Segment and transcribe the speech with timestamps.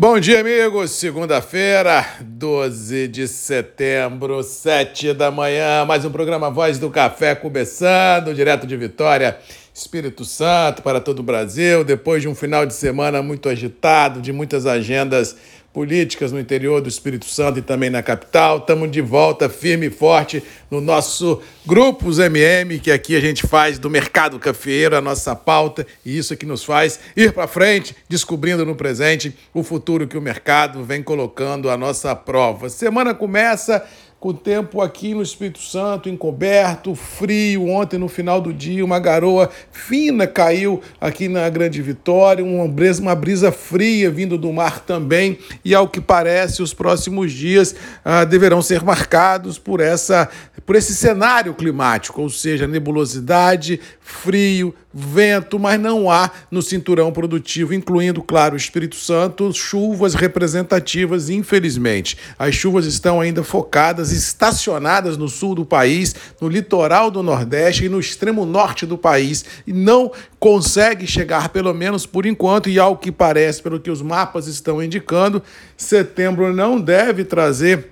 [0.00, 0.92] Bom dia, amigos.
[0.92, 5.84] Segunda-feira, 12 de setembro, 7 da manhã.
[5.84, 9.36] Mais um programa Voz do Café começando, direto de Vitória,
[9.74, 11.84] Espírito Santo, para todo o Brasil.
[11.84, 15.36] Depois de um final de semana muito agitado, de muitas agendas
[15.72, 18.58] políticas no interior do Espírito Santo e também na capital.
[18.58, 23.78] Estamos de volta firme e forte no nosso Grupos MM, que aqui a gente faz
[23.78, 28.66] do mercado cafeeiro a nossa pauta e isso que nos faz ir para frente, descobrindo
[28.66, 32.68] no presente o futuro que o mercado vem colocando à nossa prova.
[32.68, 33.84] Semana começa
[34.20, 37.66] com o tempo aqui no Espírito Santo, encoberto, frio.
[37.68, 43.00] Ontem, no final do dia, uma garoa fina caiu aqui na Grande Vitória, uma brisa,
[43.00, 45.38] uma brisa fria vindo do mar também.
[45.64, 47.74] E ao que parece, os próximos dias
[48.04, 50.28] ah, deverão ser marcados por, essa,
[50.66, 57.72] por esse cenário climático, ou seja, nebulosidade, frio, vento, mas não há no cinturão produtivo,
[57.72, 62.16] incluindo, claro, o Espírito Santo, chuvas representativas, infelizmente.
[62.38, 67.88] As chuvas estão ainda focadas, estacionadas no sul do país, no litoral do Nordeste e
[67.88, 72.96] no extremo norte do país, e não consegue chegar, pelo menos por enquanto, e ao
[72.96, 75.42] que parece, pelo que os mapas estão indicando,
[75.76, 77.90] setembro não deve trazer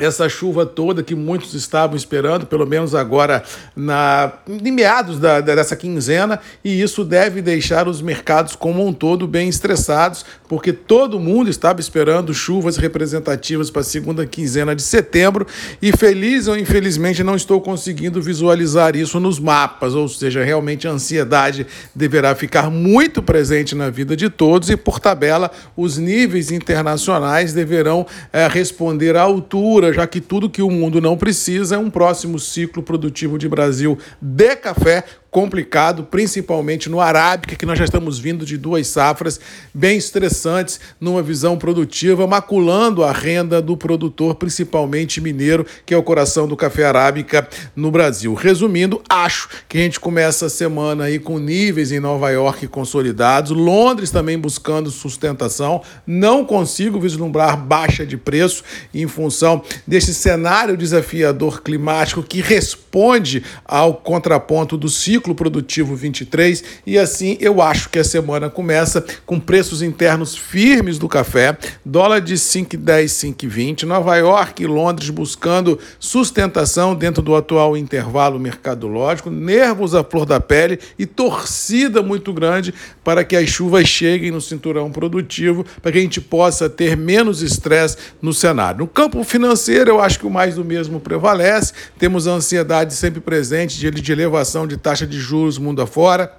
[0.00, 3.42] essa chuva toda que muitos estavam esperando, pelo menos agora
[3.74, 9.26] na, em meados da, dessa quinzena, e isso deve deixar os mercados como um todo
[9.26, 15.46] bem estressados, porque todo mundo estava esperando chuvas representativas para a segunda quinzena de setembro,
[15.80, 20.92] e feliz ou infelizmente não estou conseguindo visualizar isso nos mapas, ou seja, realmente a
[20.92, 27.52] ansiedade deverá ficar muito presente na vida de todos, e por tabela, os níveis internacionais
[27.52, 31.90] deverão é, responder à altura já que tudo que o mundo não precisa é um
[31.90, 38.18] próximo ciclo produtivo de Brasil de café complicado, principalmente no Arábica, que nós já estamos
[38.18, 39.38] vindo de duas safras
[39.74, 46.02] bem estressantes numa visão produtiva, maculando a renda do produtor, principalmente mineiro, que é o
[46.02, 48.32] coração do café arábica no Brasil.
[48.32, 53.50] Resumindo, acho que a gente começa a semana aí com níveis em Nova York consolidados,
[53.50, 55.82] Londres também buscando sustentação.
[56.06, 63.94] Não consigo vislumbrar baixa de preço em função desse cenário desafiador climático que responde ao
[63.94, 69.40] contraponto do ciclo ciclo produtivo 23 e assim eu acho que a semana começa com
[69.40, 76.94] preços internos firmes do café, dólar de 5,10, 5,20, Nova York e Londres buscando sustentação
[76.94, 83.24] dentro do atual intervalo mercadológico, nervos à flor da pele e torcida muito grande para
[83.24, 87.96] que as chuvas cheguem no cinturão produtivo, para que a gente possa ter menos estresse
[88.22, 88.80] no cenário.
[88.80, 93.20] No campo financeiro, eu acho que o mais do mesmo prevalece, temos a ansiedade sempre
[93.20, 96.36] presente de, elevação de taxa de juros mundo afora.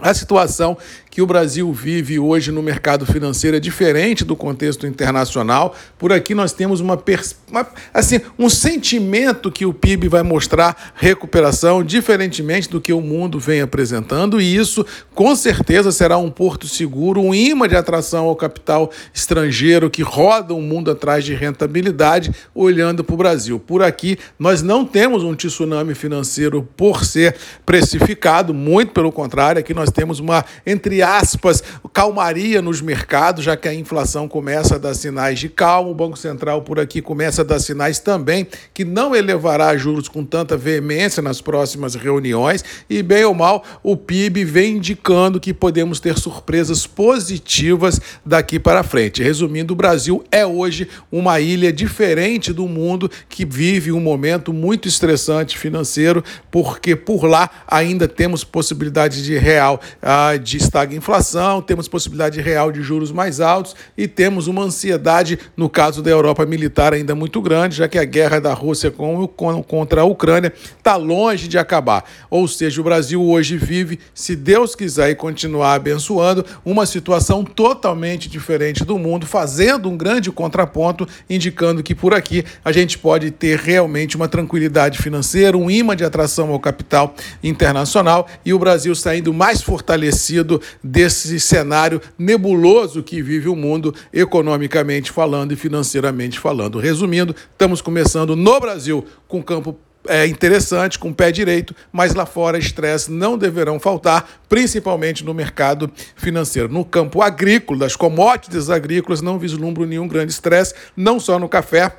[0.00, 0.76] A situação
[1.14, 5.72] que o Brasil vive hoje no mercado financeiro é diferente do contexto internacional.
[5.96, 7.00] Por aqui nós temos uma,
[7.48, 13.38] uma, assim, um sentimento que o PIB vai mostrar recuperação, diferentemente do que o mundo
[13.38, 18.34] vem apresentando, e isso com certeza será um porto seguro, um imã de atração ao
[18.34, 23.60] capital estrangeiro que roda o mundo atrás de rentabilidade, olhando para o Brasil.
[23.60, 29.72] Por aqui nós não temos um tsunami financeiro por ser precificado, muito pelo contrário, aqui
[29.72, 34.94] nós temos uma, entre aspas, calmaria nos mercados, já que a inflação começa a dar
[34.94, 39.14] sinais de calma, o Banco Central por aqui começa a dar sinais também que não
[39.14, 44.76] elevará juros com tanta veemência nas próximas reuniões, e bem ou mal, o PIB vem
[44.78, 49.22] indicando que podemos ter surpresas positivas daqui para frente.
[49.22, 54.88] Resumindo, o Brasil é hoje uma ilha diferente do mundo que vive um momento muito
[54.88, 61.88] estressante financeiro, porque por lá ainda temos possibilidade de real ah, de estagnação inflação, temos
[61.88, 66.94] possibilidade real de juros mais altos e temos uma ansiedade, no caso da Europa militar,
[66.94, 70.96] ainda muito grande, já que a guerra da Rússia com, com, contra a Ucrânia está
[70.96, 72.04] longe de acabar.
[72.30, 78.28] Ou seja, o Brasil hoje vive, se Deus quiser e continuar abençoando, uma situação totalmente
[78.28, 83.58] diferente do mundo, fazendo um grande contraponto, indicando que por aqui a gente pode ter
[83.58, 89.32] realmente uma tranquilidade financeira, um imã de atração ao capital internacional e o Brasil saindo
[89.32, 96.78] mais fortalecido desse cenário nebuloso que vive o mundo, economicamente falando e financeiramente falando.
[96.78, 102.26] Resumindo, estamos começando no Brasil com campo é interessante, com o pé direito, mas lá
[102.26, 106.68] fora estresse não deverão faltar, principalmente no mercado financeiro.
[106.68, 111.90] No campo agrícola, das commodities agrícolas, não vislumbro nenhum grande estresse, não só no café,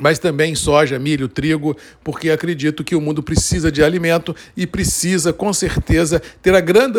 [0.00, 5.32] mas também soja, milho, trigo, porque acredito que o mundo precisa de alimento e precisa,
[5.32, 6.98] com certeza, ter a grande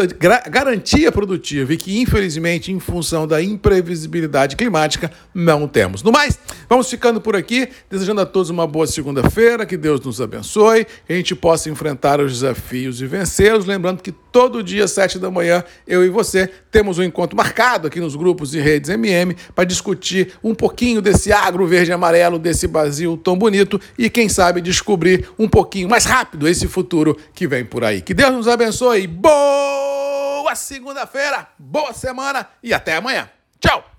[0.49, 6.01] garantia produtiva e que, infelizmente, em função da imprevisibilidade climática, não temos.
[6.01, 10.19] No mais, vamos ficando por aqui, desejando a todos uma boa segunda-feira, que Deus nos
[10.19, 13.65] abençoe, que a gente possa enfrentar os desafios e vencê-los.
[13.65, 17.99] Lembrando que todo dia, sete da manhã, eu e você temos um encontro marcado aqui
[17.99, 22.67] nos grupos e redes MM para discutir um pouquinho desse agro verde e amarelo, desse
[22.67, 27.65] Brasil tão bonito e, quem sabe, descobrir um pouquinho mais rápido esse futuro que vem
[27.65, 27.99] por aí.
[27.99, 29.07] Que Deus nos abençoe.
[29.07, 33.27] Boa segunda-feira, boa semana e até amanhã.
[33.59, 33.96] Tchau!